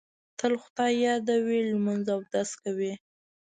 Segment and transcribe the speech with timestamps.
[0.39, 2.93] تل خدای یادوي، لمونځ اودس کوي.